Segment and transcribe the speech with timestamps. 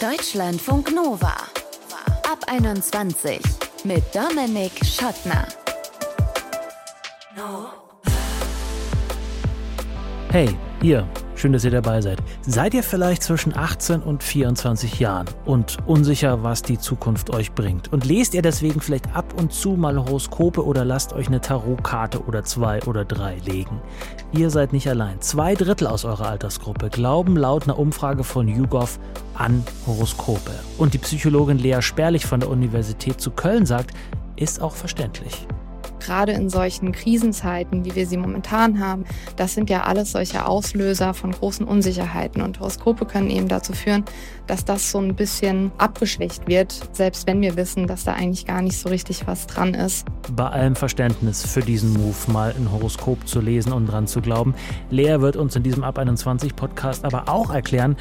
[0.00, 1.34] Deutschlandfunk Nova.
[2.30, 3.40] Ab 21
[3.84, 5.46] mit Dominik Schottner.
[10.30, 11.08] Hey, ihr.
[11.36, 12.18] Schön, dass ihr dabei seid.
[12.40, 17.92] Seid ihr vielleicht zwischen 18 und 24 Jahren und unsicher, was die Zukunft euch bringt?
[17.92, 22.24] Und lest ihr deswegen vielleicht ab und zu mal Horoskope oder lasst euch eine Tarotkarte
[22.24, 23.82] oder zwei oder drei legen?
[24.32, 25.20] Ihr seid nicht allein.
[25.20, 28.98] Zwei Drittel aus eurer Altersgruppe glauben laut einer Umfrage von YouGov
[29.34, 30.52] an Horoskope.
[30.78, 33.90] Und die Psychologin Lea Sperlich von der Universität zu Köln sagt,
[34.36, 35.46] ist auch verständlich
[36.00, 39.04] gerade in solchen Krisenzeiten, wie wir sie momentan haben,
[39.36, 42.42] das sind ja alles solche Auslöser von großen Unsicherheiten.
[42.42, 44.04] Und Horoskope können eben dazu führen,
[44.46, 48.62] dass das so ein bisschen abgeschwächt wird, selbst wenn wir wissen, dass da eigentlich gar
[48.62, 50.06] nicht so richtig was dran ist.
[50.34, 54.54] Bei allem Verständnis für diesen Move, mal ein Horoskop zu lesen und dran zu glauben.
[54.90, 57.96] Lea wird uns in diesem Ab 21 Podcast aber auch erklären,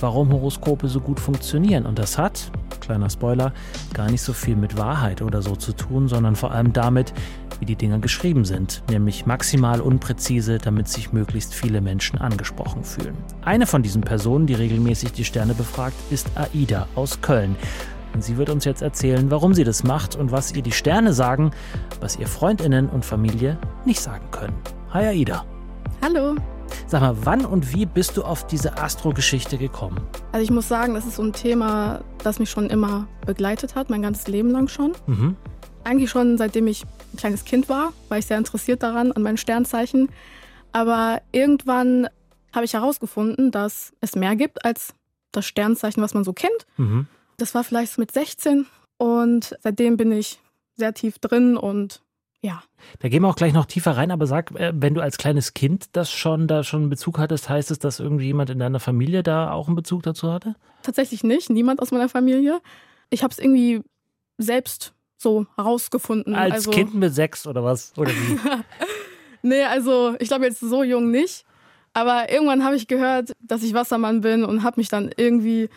[0.00, 1.86] warum Horoskope so gut funktionieren.
[1.86, 3.52] Und das hat, kleiner Spoiler,
[3.94, 7.12] gar nicht so viel mit Wahrheit oder so zu tun, sondern vor allem damit,
[7.60, 13.16] wie die Dinger geschrieben sind, nämlich maximal unpräzise, damit sich möglichst viele Menschen angesprochen fühlen.
[13.42, 17.56] Eine von diesen Personen, die regelmäßig die Sterne befragt, ist Aida aus Köln.
[18.14, 21.12] Und sie wird uns jetzt erzählen, warum sie das macht und was ihr die Sterne
[21.12, 21.50] sagen,
[22.00, 24.54] was ihr Freundinnen und Familie nicht sagen können.
[24.90, 25.44] Hi Aida.
[26.02, 26.36] Hallo.
[26.86, 30.00] Sag mal, wann und wie bist du auf diese Astro-Geschichte gekommen?
[30.32, 33.90] Also ich muss sagen, das ist so ein Thema, das mich schon immer begleitet hat,
[33.90, 34.92] mein ganzes Leben lang schon.
[35.06, 35.36] Mhm.
[35.84, 36.84] Eigentlich schon seitdem ich
[37.16, 40.10] ein kleines Kind war, war ich sehr interessiert daran, an meinen Sternzeichen.
[40.72, 42.08] Aber irgendwann
[42.54, 44.94] habe ich herausgefunden, dass es mehr gibt als
[45.32, 46.66] das Sternzeichen, was man so kennt.
[46.76, 47.06] Mhm.
[47.38, 48.66] Das war vielleicht mit 16
[48.98, 50.40] und seitdem bin ich
[50.74, 52.02] sehr tief drin und
[52.42, 52.62] ja.
[53.00, 55.54] Da gehen wir auch gleich noch tiefer rein, aber sag, äh, wenn du als kleines
[55.54, 58.80] Kind das schon da schon einen Bezug hattest, heißt es, dass irgendwie jemand in deiner
[58.80, 60.54] Familie da auch einen Bezug dazu hatte?
[60.82, 62.60] Tatsächlich nicht, niemand aus meiner Familie.
[63.10, 63.82] Ich habe es irgendwie
[64.38, 66.34] selbst so herausgefunden.
[66.34, 67.92] Als also, Kind mit sechs oder was?
[67.96, 68.38] Oder wie?
[69.42, 71.44] nee, also ich glaube jetzt so jung nicht.
[71.94, 75.70] Aber irgendwann habe ich gehört, dass ich Wassermann bin und habe mich dann irgendwie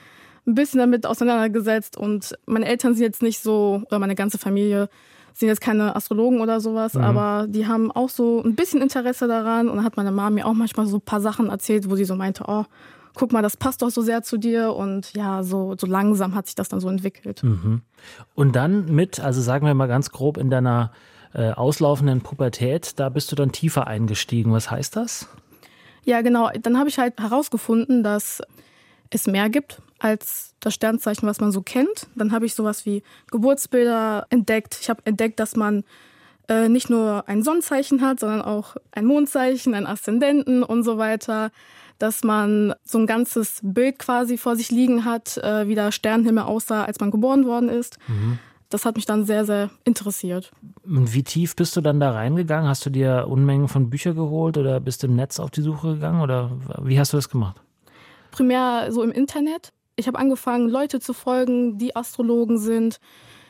[0.46, 1.96] ein bisschen damit auseinandergesetzt.
[1.96, 4.90] Und meine Eltern sind jetzt nicht so, oder meine ganze Familie
[5.34, 7.04] sind jetzt keine Astrologen oder sowas, mhm.
[7.04, 9.70] aber die haben auch so ein bisschen Interesse daran.
[9.70, 12.06] Und dann hat meine Mama mir auch manchmal so ein paar Sachen erzählt, wo sie
[12.06, 12.66] so meinte, oh,
[13.14, 14.74] guck mal, das passt doch so sehr zu dir.
[14.74, 17.44] Und ja, so, so langsam hat sich das dann so entwickelt.
[17.44, 17.82] Mhm.
[18.36, 20.92] Und dann mit, also sagen wir mal ganz grob, in deiner
[21.34, 24.52] äh, auslaufenden Pubertät, da bist du dann tiefer eingestiegen.
[24.52, 25.28] Was heißt das?
[26.04, 26.50] Ja, genau.
[26.62, 28.42] Dann habe ich halt herausgefunden, dass
[29.12, 32.08] es mehr gibt als das Sternzeichen, was man so kennt.
[32.16, 34.78] Dann habe ich sowas wie Geburtsbilder entdeckt.
[34.82, 35.84] Ich habe entdeckt, dass man
[36.48, 41.52] äh, nicht nur ein Sonnenzeichen hat, sondern auch ein Mondzeichen, ein Aszendenten und so weiter
[42.00, 46.44] dass man so ein ganzes Bild quasi vor sich liegen hat, äh, wie der Sternenhimmel
[46.44, 47.98] aussah, als man geboren worden ist.
[48.08, 48.40] Mhm.
[48.70, 50.52] Das hat mich dann sehr, sehr interessiert.
[50.86, 52.70] Und wie tief bist du dann da reingegangen?
[52.70, 55.96] Hast du dir Unmengen von Büchern geholt oder bist du im Netz auf die Suche
[55.96, 56.52] gegangen oder
[56.82, 57.58] wie hast du das gemacht?
[58.32, 59.74] Primär so im Internet.
[59.96, 63.00] Ich habe angefangen, Leute zu folgen, die Astrologen sind.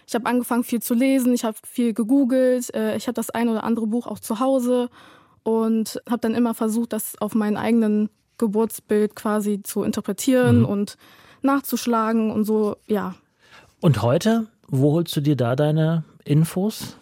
[0.07, 1.33] Ich habe angefangen, viel zu lesen.
[1.33, 2.73] Ich habe viel gegoogelt.
[2.73, 4.89] Äh, ich habe das ein oder andere Buch auch zu Hause
[5.43, 8.09] und habe dann immer versucht, das auf meinen eigenen
[8.39, 10.65] Geburtsbild quasi zu interpretieren mhm.
[10.65, 10.97] und
[11.41, 13.15] nachzuschlagen und so, ja.
[13.79, 16.97] Und heute, wo holst du dir da deine Infos?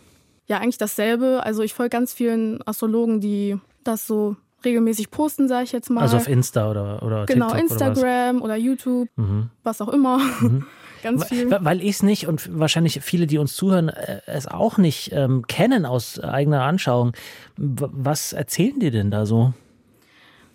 [0.47, 1.41] Ja, eigentlich dasselbe.
[1.43, 6.01] Also ich folge ganz vielen Astrologen, die das so regelmäßig posten, sage ich jetzt mal.
[6.01, 9.49] Also auf Insta oder, oder Genau, TikTok Instagram oder, oder YouTube, mhm.
[9.63, 10.19] was auch immer.
[10.41, 10.65] Mhm.
[11.03, 11.51] Ganz viel.
[11.51, 15.45] Weil ich es nicht und wahrscheinlich viele, die uns zuhören, äh, es auch nicht ähm,
[15.45, 17.11] kennen aus eigener Anschauung.
[17.55, 19.53] Was erzählen die denn da so?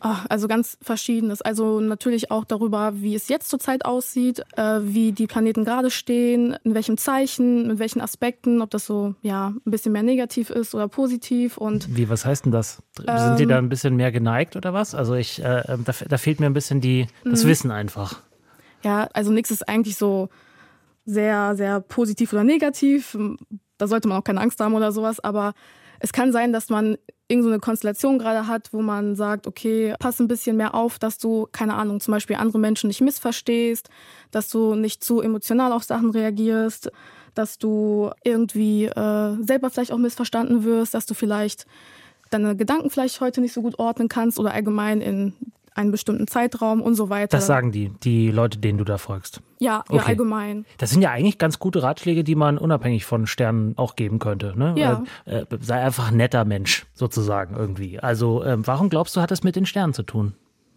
[0.03, 1.43] Also ganz verschiedenes.
[1.43, 6.57] Also natürlich auch darüber, wie es jetzt zurzeit aussieht, äh, wie die Planeten gerade stehen,
[6.65, 10.75] in welchem Zeichen, mit welchen Aspekten, ob das so ja ein bisschen mehr negativ ist
[10.75, 11.97] oder positiv und.
[11.97, 12.83] Wie, was heißt denn das?
[13.07, 14.97] Ähm, Sind die da ein bisschen mehr geneigt oder was?
[14.97, 17.49] Also ich, äh, äh da, da, fehlt mir ein bisschen die, das mhm.
[17.49, 18.19] Wissen einfach.
[18.83, 20.31] Ja, also nichts ist eigentlich so
[21.05, 23.17] sehr, sehr positiv oder negativ.
[23.79, 25.55] Da sollte man auch keine Angst haben oder sowas, aber
[26.01, 26.97] es kann sein, dass man
[27.33, 31.19] irgendeine so Konstellation gerade hat, wo man sagt, okay, pass ein bisschen mehr auf, dass
[31.19, 33.89] du, keine Ahnung, zum Beispiel andere Menschen nicht missverstehst,
[34.31, 36.93] dass du nicht zu emotional auf Sachen reagierst,
[37.35, 41.67] dass du irgendwie äh, selber vielleicht auch missverstanden wirst, dass du vielleicht
[42.31, 45.33] deine Gedanken vielleicht heute nicht so gut ordnen kannst oder allgemein in
[45.75, 47.37] einen bestimmten Zeitraum und so weiter.
[47.37, 49.41] Das sagen die, die Leute, denen du da folgst.
[49.59, 49.97] Ja, okay.
[49.97, 50.67] ja, allgemein.
[50.79, 54.55] Das sind ja eigentlich ganz gute Ratschläge, die man unabhängig von Sternen auch geben könnte.
[54.57, 54.75] Ne?
[54.77, 55.05] Ja.
[55.25, 58.01] Äh, sei einfach ein netter Mensch, sozusagen irgendwie.
[58.01, 60.35] Also, äh, warum glaubst du, hat das mit den Sternen zu tun?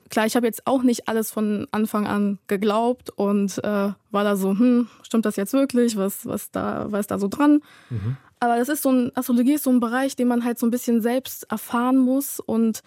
[0.10, 4.36] klar, ich habe jetzt auch nicht alles von Anfang an geglaubt und äh, war da
[4.36, 5.98] so, hm, stimmt das jetzt wirklich?
[5.98, 7.62] Was, was, da, was ist da so dran?
[7.90, 8.18] Mhm.
[8.40, 10.72] Aber das ist so ein, Astrologie ist so ein Bereich, den man halt so ein
[10.72, 12.82] bisschen selbst erfahren muss und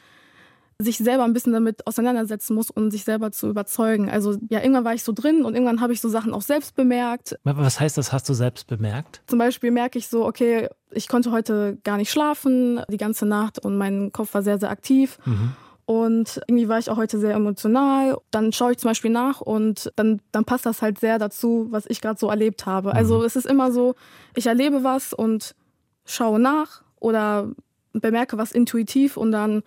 [0.80, 4.08] sich selber ein bisschen damit auseinandersetzen muss und um sich selber zu überzeugen.
[4.08, 6.76] Also ja, irgendwann war ich so drin und irgendwann habe ich so Sachen auch selbst
[6.76, 7.36] bemerkt.
[7.42, 9.22] Was heißt das, hast du selbst bemerkt?
[9.26, 13.58] Zum Beispiel merke ich so, okay, ich konnte heute gar nicht schlafen die ganze Nacht
[13.58, 15.18] und mein Kopf war sehr, sehr aktiv.
[15.24, 15.56] Mhm.
[15.84, 18.16] Und irgendwie war ich auch heute sehr emotional.
[18.30, 21.86] Dann schaue ich zum Beispiel nach und dann, dann passt das halt sehr dazu, was
[21.86, 22.94] ich gerade so erlebt habe.
[22.94, 23.24] Also mhm.
[23.24, 23.96] es ist immer so,
[24.36, 25.56] ich erlebe was und
[26.04, 27.48] schaue nach oder
[27.94, 29.64] bemerke was intuitiv und dann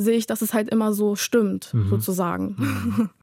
[0.00, 1.88] sehe ich, dass es halt immer so stimmt, mhm.
[1.88, 2.56] sozusagen.
[2.58, 3.10] Mhm.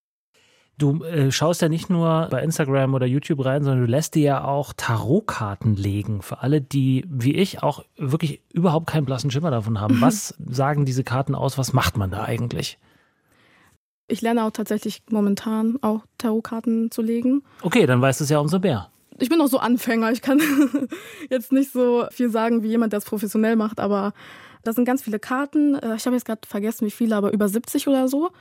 [0.79, 4.21] Du äh, schaust ja nicht nur bei Instagram oder YouTube rein, sondern du lässt dir
[4.21, 6.21] ja auch Tarotkarten legen.
[6.21, 9.99] Für alle, die wie ich auch wirklich überhaupt keinen blassen Schimmer davon haben.
[10.01, 11.57] Was sagen diese Karten aus?
[11.57, 12.77] Was macht man da eigentlich?
[14.07, 17.41] Ich lerne auch tatsächlich momentan auch Tarotkarten zu legen.
[17.63, 18.91] Okay, dann weißt du es ja umso mehr.
[19.17, 20.11] Ich bin auch so Anfänger.
[20.11, 20.39] Ich kann
[21.31, 24.13] jetzt nicht so viel sagen wie jemand, der es professionell macht, aber
[24.63, 25.75] da sind ganz viele Karten.
[25.75, 28.31] Äh, ich habe jetzt gerade vergessen, wie viele, aber über 70 oder so.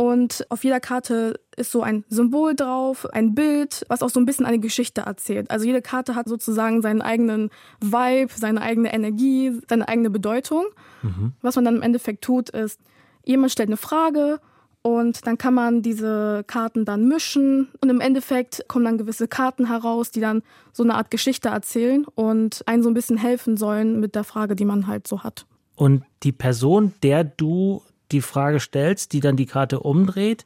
[0.00, 4.26] Und auf jeder Karte ist so ein Symbol drauf, ein Bild, was auch so ein
[4.26, 5.50] bisschen eine Geschichte erzählt.
[5.50, 7.50] Also jede Karte hat sozusagen seinen eigenen
[7.80, 10.66] Vibe, seine eigene Energie, seine eigene Bedeutung.
[11.02, 11.32] Mhm.
[11.42, 12.80] Was man dann im Endeffekt tut, ist,
[13.24, 14.38] jemand stellt eine Frage
[14.96, 19.66] und dann kann man diese Karten dann mischen und im Endeffekt kommen dann gewisse Karten
[19.66, 20.42] heraus, die dann
[20.72, 24.56] so eine Art Geschichte erzählen und einen so ein bisschen helfen sollen mit der Frage,
[24.56, 25.46] die man halt so hat.
[25.76, 30.44] Und die Person, der du die Frage stellst, die dann die Karte umdreht,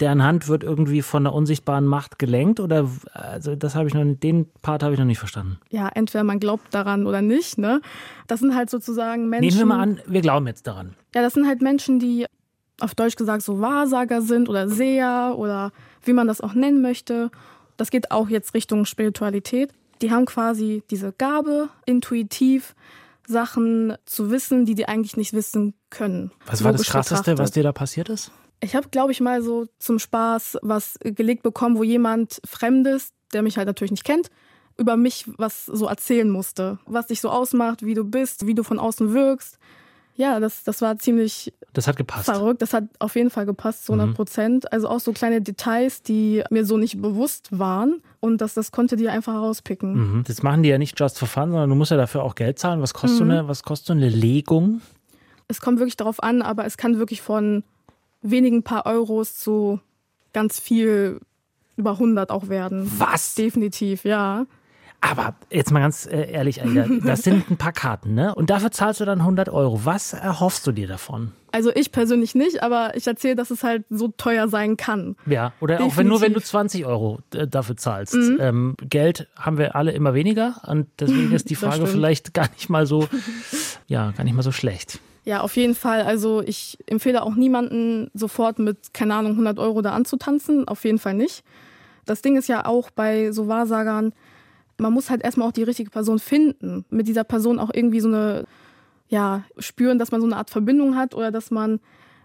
[0.00, 4.04] deren Hand wird irgendwie von einer unsichtbaren Macht gelenkt oder also das habe ich noch
[4.04, 5.58] den Part habe ich noch nicht verstanden.
[5.70, 7.80] Ja, entweder man glaubt daran oder nicht, ne?
[8.26, 9.46] Das sind halt sozusagen Menschen.
[9.46, 10.96] Nehmen wir mal an, wir glauben jetzt daran.
[11.14, 12.26] Ja, das sind halt Menschen, die
[12.82, 15.72] auf Deutsch gesagt so Wahrsager sind oder Seher oder
[16.04, 17.30] wie man das auch nennen möchte.
[17.76, 19.72] Das geht auch jetzt Richtung Spiritualität.
[20.02, 22.74] Die haben quasi diese Gabe, intuitiv
[23.26, 26.32] Sachen zu wissen, die die eigentlich nicht wissen können.
[26.46, 28.32] Was war das Krasseste, was dir da passiert ist?
[28.60, 33.42] Ich habe, glaube ich, mal so zum Spaß was gelegt bekommen, wo jemand Fremdes, der
[33.42, 34.28] mich halt natürlich nicht kennt,
[34.76, 36.78] über mich was so erzählen musste.
[36.86, 39.58] Was dich so ausmacht, wie du bist, wie du von außen wirkst.
[40.14, 42.26] Ja, das, das war ziemlich das hat gepasst.
[42.26, 42.60] verrückt.
[42.60, 44.14] Das hat auf jeden Fall gepasst, zu 100 mhm.
[44.14, 44.64] Prozent.
[44.64, 44.68] Mhm.
[44.70, 48.02] Also auch so kleine Details, die mir so nicht bewusst waren.
[48.20, 49.94] Und das, das konnte die einfach rauspicken.
[49.94, 50.24] Mhm.
[50.26, 52.58] Das machen die ja nicht just for fun, sondern du musst ja dafür auch Geld
[52.58, 52.82] zahlen.
[52.82, 53.18] Was kostet, mhm.
[53.18, 54.82] so, eine, was kostet so eine Legung?
[55.48, 57.64] Es kommt wirklich darauf an, aber es kann wirklich von
[58.20, 59.80] wenigen paar Euros zu
[60.32, 61.20] ganz viel
[61.76, 62.90] über 100 auch werden.
[62.98, 63.34] Was?
[63.34, 64.46] Definitiv, ja.
[65.02, 68.34] Aber jetzt mal ganz äh, ehrlich, Alter, das sind ein paar Karten, ne?
[68.34, 69.84] Und dafür zahlst du dann 100 Euro.
[69.84, 71.32] Was erhoffst du dir davon?
[71.50, 75.16] Also ich persönlich nicht, aber ich erzähle, dass es halt so teuer sein kann.
[75.26, 75.92] Ja, oder Definitiv.
[75.92, 78.14] auch wenn nur wenn du 20 Euro äh, dafür zahlst.
[78.14, 78.38] Mhm.
[78.40, 82.70] Ähm, Geld haben wir alle immer weniger und deswegen ist die Frage vielleicht gar nicht
[82.70, 83.08] mal so,
[83.88, 85.00] ja, gar nicht mal so schlecht.
[85.24, 86.02] Ja, auf jeden Fall.
[86.02, 90.66] Also ich empfehle auch niemanden sofort mit, keine Ahnung, 100 Euro da anzutanzen.
[90.68, 91.44] Auf jeden Fall nicht.
[92.06, 94.12] Das Ding ist ja auch bei so Wahrsagern,
[94.78, 98.08] man muss halt erstmal auch die richtige Person finden, mit dieser Person auch irgendwie so
[98.08, 98.44] eine,
[99.08, 101.80] ja, spüren, dass man so eine Art Verbindung hat oder dass man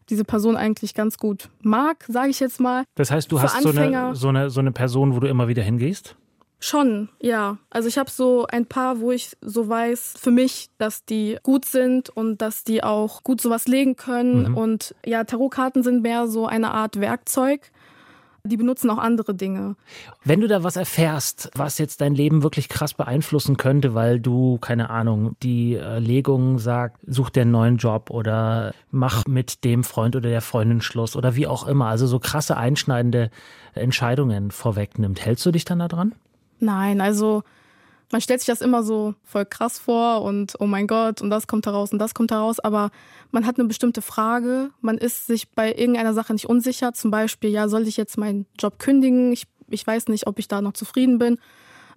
[0.10, 2.86] diese Person eigentlich ganz gut mag, sage ich jetzt mal.
[2.96, 5.48] Das heißt, du Für hast so eine, so, eine, so eine Person, wo du immer
[5.48, 6.16] wieder hingehst?
[6.60, 7.58] Schon, ja.
[7.70, 11.66] Also ich habe so ein paar, wo ich so weiß für mich, dass die gut
[11.66, 14.50] sind und dass die auch gut sowas legen können.
[14.50, 14.58] Mhm.
[14.58, 17.72] Und ja, Tarotkarten sind mehr so eine Art Werkzeug
[18.48, 19.76] die benutzen auch andere Dinge.
[20.24, 24.58] Wenn du da was erfährst, was jetzt dein Leben wirklich krass beeinflussen könnte, weil du,
[24.58, 29.84] keine Ahnung, die äh, Legung sagt, such dir einen neuen Job oder mach mit dem
[29.84, 33.30] Freund oder der Freundin Schluss oder wie auch immer, also so krasse einschneidende
[33.74, 36.14] Entscheidungen vorwegnimmt, hältst du dich dann da dran?
[36.60, 37.44] Nein, also
[38.12, 41.48] man stellt sich das immer so voll krass vor und oh mein Gott und das
[41.48, 42.92] kommt heraus und das kommt heraus, aber
[43.32, 47.50] man hat eine bestimmte Frage, man ist sich bei irgendeiner Sache nicht unsicher, zum Beispiel,
[47.50, 49.32] ja, soll ich jetzt meinen Job kündigen?
[49.34, 51.38] Ich, ich weiß nicht, ob ich da noch zufrieden bin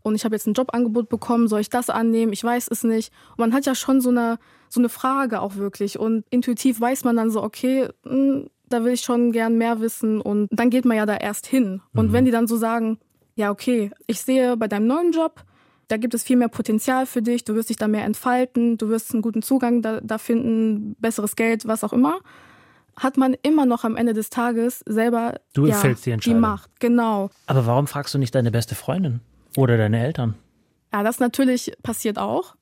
[0.02, 2.32] und ich habe jetzt ein Jobangebot bekommen, soll ich das annehmen?
[2.32, 3.12] Ich weiß es nicht.
[3.32, 4.38] Und man hat ja schon so eine,
[4.68, 8.84] so eine Frage auch wirklich und intuitiv weiß man dann so, okay, mh, hm, da
[8.84, 11.82] will ich schon gern mehr wissen und dann geht man ja da erst hin.
[11.92, 12.12] Und mhm.
[12.12, 12.98] wenn die dann so sagen,
[13.34, 15.42] ja, okay, ich sehe bei deinem neuen Job,
[15.90, 18.88] da gibt es viel mehr Potenzial für dich, du wirst dich da mehr entfalten, du
[18.88, 22.20] wirst einen guten Zugang da, da finden, besseres Geld, was auch immer,
[22.96, 26.70] hat man immer noch am Ende des Tages selber du ja, die, die Macht.
[26.80, 27.30] Genau.
[27.46, 29.20] Aber warum fragst du nicht deine beste Freundin
[29.56, 30.34] oder deine Eltern?
[30.92, 32.54] Ja, das natürlich passiert auch.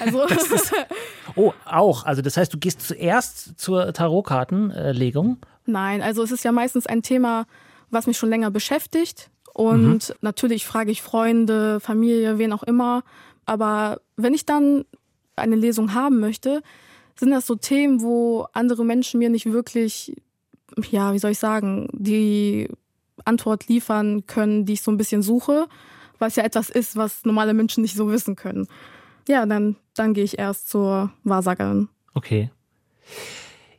[0.00, 0.72] Also ist,
[1.34, 2.04] oh, auch.
[2.04, 7.02] Also das heißt, du gehst zuerst zur Tarotkartenlegung Nein, also es ist ja meistens ein
[7.02, 7.46] Thema,
[7.90, 9.30] was mich schon länger beschäftigt.
[9.56, 10.14] Und mhm.
[10.20, 13.02] natürlich frage ich Freunde, Familie, wen auch immer.
[13.46, 14.84] Aber wenn ich dann
[15.34, 16.62] eine Lesung haben möchte,
[17.18, 20.14] sind das so Themen, wo andere Menschen mir nicht wirklich,
[20.90, 22.68] ja, wie soll ich sagen, die
[23.24, 25.68] Antwort liefern können, die ich so ein bisschen suche,
[26.18, 28.68] was ja etwas ist, was normale Menschen nicht so wissen können.
[29.26, 31.88] Ja, dann, dann gehe ich erst zur Wahrsagerin.
[32.12, 32.50] Okay.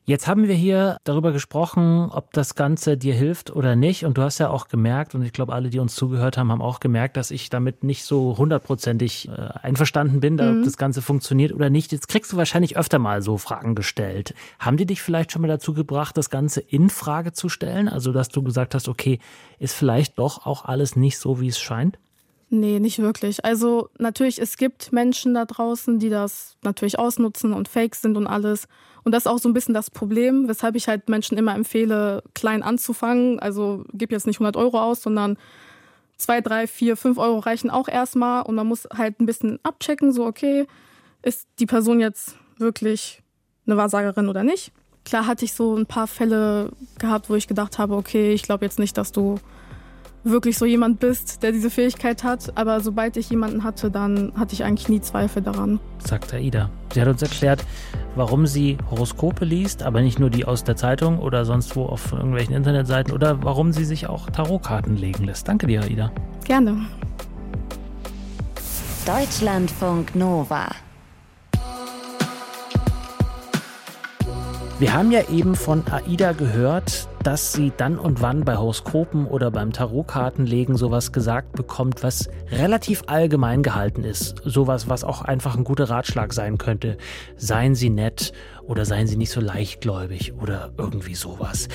[0.09, 4.05] Jetzt haben wir hier darüber gesprochen, ob das Ganze dir hilft oder nicht.
[4.05, 6.61] Und du hast ja auch gemerkt, und ich glaube, alle, die uns zugehört haben, haben
[6.61, 10.59] auch gemerkt, dass ich damit nicht so hundertprozentig äh, einverstanden bin, mhm.
[10.59, 11.91] ob das Ganze funktioniert oder nicht.
[11.91, 14.33] Jetzt kriegst du wahrscheinlich öfter mal so Fragen gestellt.
[14.59, 17.89] Haben die dich vielleicht schon mal dazu gebracht, das Ganze in Frage zu stellen?
[17.89, 19.19] Also, dass du gesagt hast, okay,
[19.59, 21.99] ist vielleicht doch auch alles nicht so, wie es scheint?
[22.49, 23.43] Nee, nicht wirklich.
[23.43, 28.25] Also natürlich, es gibt Menschen da draußen, die das natürlich ausnutzen und fake sind und
[28.25, 28.67] alles.
[29.03, 32.23] Und das ist auch so ein bisschen das Problem, weshalb ich halt Menschen immer empfehle,
[32.33, 33.39] klein anzufangen.
[33.39, 35.37] Also gib jetzt nicht 100 Euro aus, sondern
[36.17, 38.43] 2, 3, 4, 5 Euro reichen auch erstmal.
[38.43, 40.67] Und man muss halt ein bisschen abchecken, so okay,
[41.23, 43.21] ist die Person jetzt wirklich
[43.65, 44.71] eine Wahrsagerin oder nicht.
[45.03, 48.63] Klar hatte ich so ein paar Fälle gehabt, wo ich gedacht habe, okay, ich glaube
[48.65, 49.35] jetzt nicht, dass du
[50.29, 52.53] wirklich so jemand bist, der diese Fähigkeit hat.
[52.55, 55.79] Aber sobald ich jemanden hatte, dann hatte ich eigentlich nie Zweifel daran.
[55.99, 56.69] Sagt Aida.
[56.93, 57.63] Sie hat uns erklärt,
[58.15, 62.11] warum sie Horoskope liest, aber nicht nur die aus der Zeitung oder sonst wo auf
[62.11, 65.47] irgendwelchen Internetseiten oder warum sie sich auch Tarotkarten legen lässt.
[65.47, 66.11] Danke dir, Aida.
[66.45, 66.85] Gerne.
[69.05, 70.67] Deutschlandfunk Nova.
[74.79, 79.51] Wir haben ja eben von Aida gehört, dass sie dann und wann bei Horoskopen oder
[79.51, 84.41] beim Tarotkartenlegen sowas gesagt bekommt, was relativ allgemein gehalten ist.
[84.45, 86.97] Sowas, was auch einfach ein guter Ratschlag sein könnte.
[87.35, 88.31] Seien Sie nett
[88.63, 91.67] oder seien Sie nicht so leichtgläubig oder irgendwie sowas.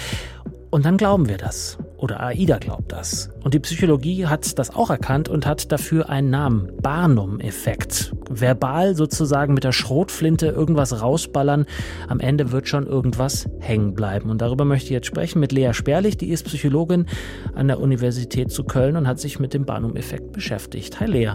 [0.70, 1.76] Und dann glauben wir das.
[2.02, 3.30] Oder AIDA glaubt das.
[3.44, 6.72] Und die Psychologie hat das auch erkannt und hat dafür einen Namen.
[6.82, 8.12] Barnum-Effekt.
[8.28, 11.64] Verbal sozusagen mit der Schrotflinte irgendwas rausballern.
[12.08, 14.30] Am Ende wird schon irgendwas hängen bleiben.
[14.30, 16.16] Und darüber möchte ich jetzt sprechen mit Lea Sperlich.
[16.16, 17.06] Die ist Psychologin
[17.54, 20.98] an der Universität zu Köln und hat sich mit dem Barnum-Effekt beschäftigt.
[20.98, 21.34] Hi Lea.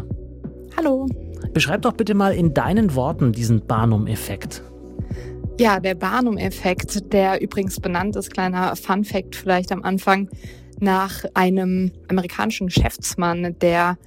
[0.75, 1.07] Hallo.
[1.53, 4.63] Beschreib doch bitte mal in deinen Worten diesen Barnum-Effekt.
[5.59, 10.29] Ja, der Barnum-Effekt, der übrigens benannt ist, kleiner Fun-Fact vielleicht am Anfang,
[10.79, 13.97] nach einem amerikanischen Geschäftsmann, der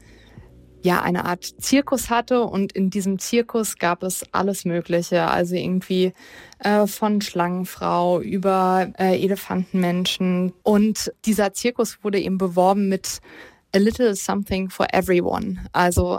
[0.83, 6.13] ja eine Art Zirkus hatte und in diesem Zirkus gab es alles Mögliche, also irgendwie
[6.61, 10.53] äh, von Schlangenfrau über äh, Elefantenmenschen.
[10.63, 13.21] Und dieser Zirkus wurde eben beworben mit
[13.75, 16.19] a little something for everyone, also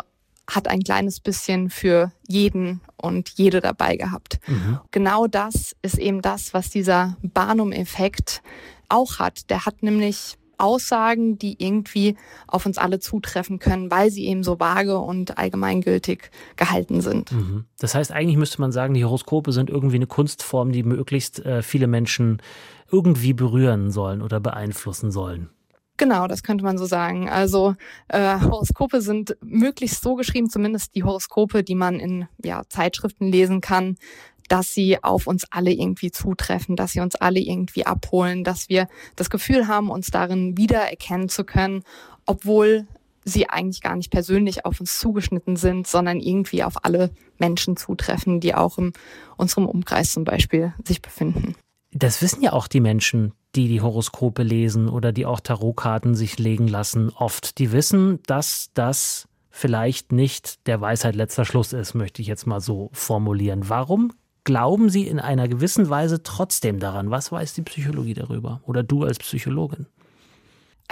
[0.55, 4.39] hat ein kleines bisschen für jeden und jede dabei gehabt.
[4.47, 4.79] Mhm.
[4.91, 8.41] Genau das ist eben das, was dieser Barnum-Effekt
[8.89, 9.49] auch hat.
[9.49, 12.15] Der hat nämlich Aussagen, die irgendwie
[12.47, 17.31] auf uns alle zutreffen können, weil sie eben so vage und allgemeingültig gehalten sind.
[17.31, 17.65] Mhm.
[17.79, 21.63] Das heißt, eigentlich müsste man sagen, die Horoskope sind irgendwie eine Kunstform, die möglichst äh,
[21.63, 22.41] viele Menschen
[22.91, 25.49] irgendwie berühren sollen oder beeinflussen sollen.
[26.01, 27.29] Genau, das könnte man so sagen.
[27.29, 27.75] Also
[28.07, 33.61] äh, Horoskope sind möglichst so geschrieben, zumindest die Horoskope, die man in ja, Zeitschriften lesen
[33.61, 33.97] kann,
[34.47, 38.87] dass sie auf uns alle irgendwie zutreffen, dass sie uns alle irgendwie abholen, dass wir
[39.15, 41.83] das Gefühl haben, uns darin wiedererkennen zu können,
[42.25, 42.87] obwohl
[43.23, 48.39] sie eigentlich gar nicht persönlich auf uns zugeschnitten sind, sondern irgendwie auf alle Menschen zutreffen,
[48.39, 48.93] die auch in
[49.37, 51.53] unserem Umkreis zum Beispiel sich befinden.
[51.91, 56.39] Das wissen ja auch die Menschen, die die Horoskope lesen oder die auch Tarotkarten sich
[56.39, 57.57] legen lassen, oft.
[57.57, 62.61] Die wissen, dass das vielleicht nicht der Weisheit letzter Schluss ist, möchte ich jetzt mal
[62.61, 63.69] so formulieren.
[63.69, 67.11] Warum glauben Sie in einer gewissen Weise trotzdem daran?
[67.11, 68.61] Was weiß die Psychologie darüber?
[68.65, 69.87] Oder du als Psychologin?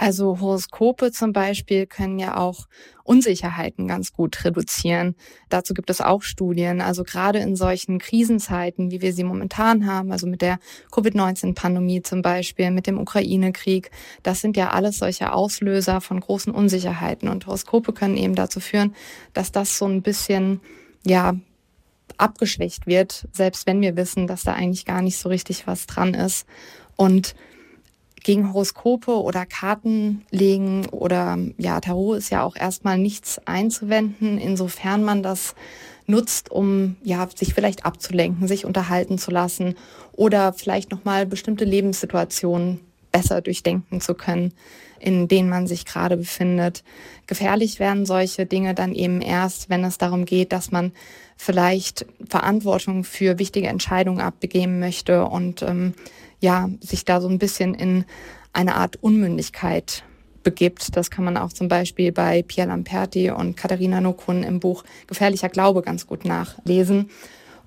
[0.00, 2.68] Also Horoskope zum Beispiel können ja auch
[3.04, 5.14] Unsicherheiten ganz gut reduzieren.
[5.50, 6.80] Dazu gibt es auch Studien.
[6.80, 10.58] Also gerade in solchen Krisenzeiten, wie wir sie momentan haben, also mit der
[10.90, 13.90] Covid-19-Pandemie zum Beispiel, mit dem Ukraine-Krieg,
[14.22, 17.28] das sind ja alles solche Auslöser von großen Unsicherheiten.
[17.28, 18.94] Und Horoskope können eben dazu führen,
[19.34, 20.62] dass das so ein bisschen,
[21.04, 21.34] ja,
[22.16, 26.14] abgeschwächt wird, selbst wenn wir wissen, dass da eigentlich gar nicht so richtig was dran
[26.14, 26.46] ist.
[26.96, 27.34] Und
[28.22, 35.04] gegen Horoskope oder Karten legen oder ja, Tarot ist ja auch erstmal nichts einzuwenden, insofern
[35.04, 35.54] man das
[36.06, 39.74] nutzt, um ja, sich vielleicht abzulenken, sich unterhalten zu lassen
[40.12, 42.80] oder vielleicht nochmal bestimmte Lebenssituationen
[43.12, 44.52] besser durchdenken zu können,
[44.98, 46.84] in denen man sich gerade befindet.
[47.26, 50.92] Gefährlich werden solche Dinge dann eben erst, wenn es darum geht, dass man
[51.36, 55.94] vielleicht Verantwortung für wichtige Entscheidungen abgeben möchte und ähm,
[56.40, 58.04] ja, sich da so ein bisschen in
[58.52, 60.02] eine Art Unmündigkeit
[60.42, 60.96] begibt.
[60.96, 65.48] Das kann man auch zum Beispiel bei Pierre Lamperti und Katharina Nokun im Buch Gefährlicher
[65.48, 67.10] Glaube ganz gut nachlesen.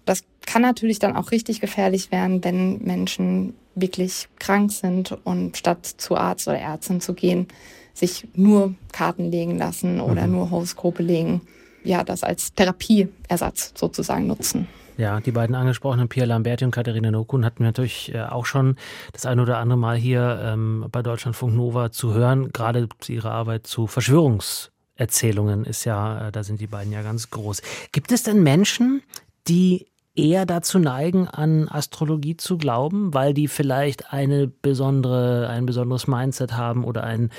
[0.06, 5.86] Das kann natürlich dann auch richtig gefährlich werden, wenn Menschen wirklich krank sind und statt
[5.86, 7.48] zu Arzt oder Ärztin zu gehen,
[7.94, 10.34] sich nur Karten legen lassen oder mhm.
[10.34, 11.42] nur Horoskope legen.
[11.84, 14.68] Ja, das als Therapieersatz sozusagen nutzen.
[14.98, 18.76] Ja, die beiden angesprochenen Pierre Lamberti und Katharina Nokun hatten wir natürlich äh, auch schon
[19.12, 22.52] das ein oder andere Mal hier ähm, bei Deutschlandfunk Nova zu hören.
[22.54, 27.32] Gerade zu ihrer Arbeit zu Verschwörungserzählungen ist ja, äh, da sind die beiden ja ganz
[27.32, 27.64] groß.
[27.92, 29.02] Gibt es denn Menschen,
[29.48, 36.06] die eher dazu neigen, an Astrologie zu glauben, weil die vielleicht eine besondere, ein besonderes
[36.06, 37.32] Mindset haben oder ein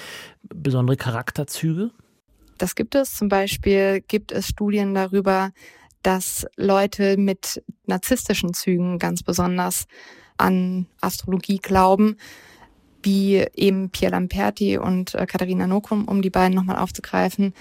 [0.42, 1.92] besondere Charakterzüge?
[2.58, 3.14] Das gibt es.
[3.14, 5.50] Zum Beispiel gibt es Studien darüber,
[6.04, 9.86] dass Leute mit narzisstischen Zügen ganz besonders
[10.36, 12.16] an Astrologie glauben,
[13.02, 17.54] wie eben Pierre Lamperti und äh, Katharina Nokum, um die beiden nochmal aufzugreifen,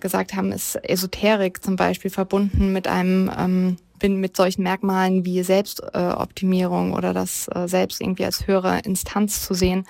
[0.00, 6.92] gesagt haben, ist Esoterik zum Beispiel verbunden mit einem ähm, mit solchen Merkmalen wie Selbstoptimierung
[6.92, 9.86] äh, oder das äh, Selbst irgendwie als höhere Instanz zu sehen.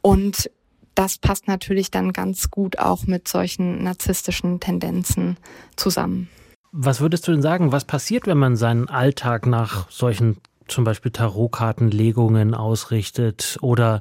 [0.00, 0.50] Und
[0.94, 5.36] das passt natürlich dann ganz gut auch mit solchen narzisstischen Tendenzen
[5.76, 6.28] zusammen.
[6.72, 10.38] Was würdest du denn sagen, was passiert, wenn man seinen Alltag nach solchen
[10.68, 14.00] zum Beispiel Tarotkartenlegungen ausrichtet oder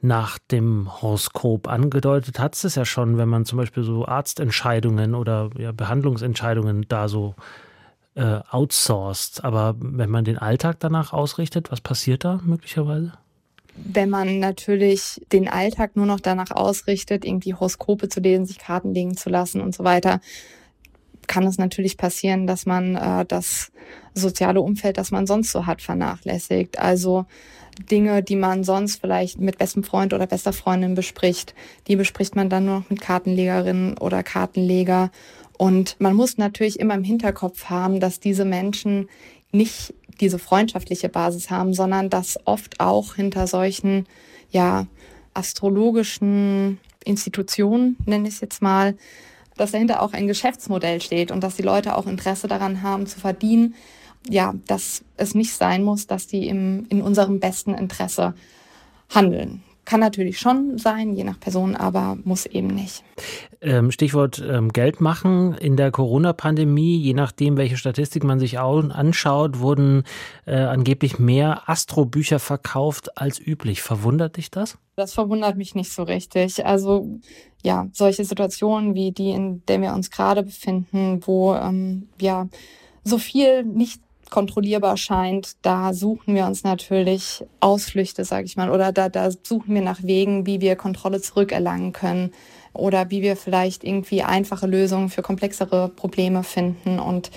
[0.00, 5.50] nach dem Horoskop angedeutet hat es ja schon, wenn man zum Beispiel so Arztentscheidungen oder
[5.58, 7.34] ja, Behandlungsentscheidungen da so
[8.14, 9.44] äh, outsourced.
[9.44, 13.12] Aber wenn man den Alltag danach ausrichtet, was passiert da möglicherweise?
[13.74, 18.94] Wenn man natürlich den Alltag nur noch danach ausrichtet, irgendwie Horoskope zu lesen, sich Karten
[18.94, 20.20] legen zu lassen und so weiter,
[21.26, 23.72] kann es natürlich passieren, dass man äh, das
[24.14, 26.78] soziale Umfeld, das man sonst so hat, vernachlässigt.
[26.78, 27.26] Also
[27.90, 31.54] Dinge, die man sonst vielleicht mit bestem Freund oder bester Freundin bespricht,
[31.88, 35.10] die bespricht man dann nur noch mit Kartenlegerinnen oder Kartenleger.
[35.58, 39.08] Und man muss natürlich immer im Hinterkopf haben, dass diese Menschen
[39.52, 44.06] nicht diese freundschaftliche Basis haben, sondern dass oft auch hinter solchen,
[44.50, 44.86] ja,
[45.34, 48.96] astrologischen Institutionen, nenne ich es jetzt mal,
[49.56, 53.18] dass dahinter auch ein Geschäftsmodell steht und dass die Leute auch Interesse daran haben zu
[53.20, 53.74] verdienen.
[54.28, 58.34] Ja, dass es nicht sein muss, dass die im, in unserem besten Interesse
[59.08, 59.62] handeln.
[59.86, 63.04] Kann natürlich schon sein, je nach Person, aber muss eben nicht.
[63.60, 65.54] Ähm, Stichwort ähm, Geld machen.
[65.54, 70.02] In der Corona-Pandemie, je nachdem, welche Statistik man sich anschaut, wurden
[70.44, 73.80] äh, angeblich mehr Astrobücher verkauft als üblich.
[73.80, 74.76] Verwundert dich das?
[74.96, 76.66] Das verwundert mich nicht so richtig.
[76.66, 77.20] Also
[77.62, 82.48] ja, solche Situationen wie die, in der wir uns gerade befinden, wo ähm, ja
[83.04, 88.92] so viel nicht kontrollierbar scheint, da suchen wir uns natürlich Ausflüchte, sage ich mal, oder
[88.92, 92.32] da, da suchen wir nach Wegen, wie wir Kontrolle zurückerlangen können
[92.72, 96.98] oder wie wir vielleicht irgendwie einfache Lösungen für komplexere Probleme finden.
[96.98, 97.30] Und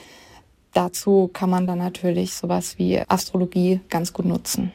[0.74, 4.72] dazu kann man dann natürlich sowas wie Astrologie ganz gut nutzen.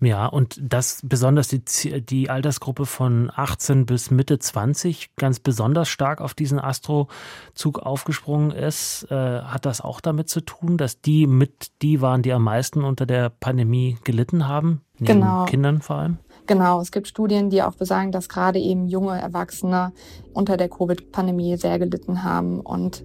[0.00, 1.60] Ja, und das besonders die,
[2.02, 9.10] die Altersgruppe von 18 bis Mitte 20 ganz besonders stark auf diesen Astrozug aufgesprungen ist,
[9.10, 12.84] äh, hat das auch damit zu tun, dass die mit die waren, die am meisten
[12.84, 14.82] unter der Pandemie gelitten haben?
[14.98, 15.44] Neben genau.
[15.46, 16.18] Kindern vor allem?
[16.46, 19.92] Genau, es gibt Studien, die auch besagen, dass gerade eben junge Erwachsene
[20.32, 23.04] unter der Covid-Pandemie sehr gelitten haben und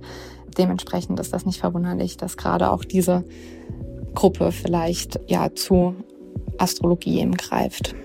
[0.57, 3.25] dementsprechend ist das nicht verwunderlich, dass gerade auch diese
[4.13, 5.95] Gruppe vielleicht ja zu
[6.57, 7.95] Astrologie eben greift.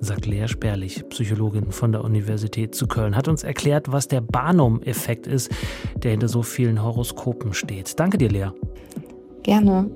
[0.00, 5.26] Sagt Lea Sperlich, Psychologin von der Universität zu Köln, hat uns erklärt, was der Barnum-Effekt
[5.26, 5.50] ist,
[5.96, 7.98] der hinter so vielen Horoskopen steht.
[7.98, 8.48] Danke dir, Lea.
[9.42, 9.90] Gerne.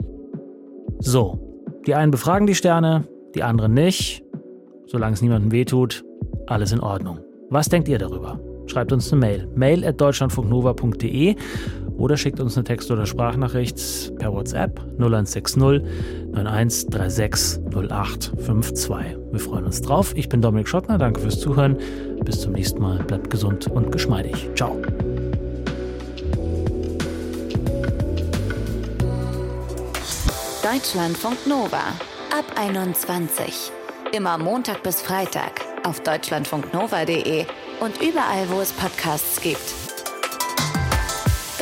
[0.99, 1.39] So,
[1.87, 4.25] die einen befragen die Sterne, die anderen nicht.
[4.87, 6.05] Solange es niemandem wehtut,
[6.47, 7.21] alles in Ordnung.
[7.51, 8.41] Was denkt ihr darüber?
[8.67, 9.49] Schreibt uns eine Mail.
[9.55, 11.37] Mail at deutschlandfunknova.de
[12.03, 15.57] oder schickt uns eine Text- oder Sprachnachricht per WhatsApp 0160
[16.33, 18.91] 9136 0852.
[19.31, 20.13] Wir freuen uns drauf.
[20.17, 20.99] Ich bin Dominik Schottner.
[20.99, 21.77] Danke fürs Zuhören.
[22.25, 22.99] Bis zum nächsten Mal.
[23.05, 24.51] Bleibt gesund und geschmeidig.
[24.57, 24.77] Ciao.
[30.65, 31.85] Deutschlandfunk Nova
[32.37, 33.71] ab 21.
[34.13, 35.53] Immer Montag bis Freitag
[35.85, 37.45] auf deutschlandfunknova.de
[37.79, 39.82] und überall, wo es Podcasts gibt.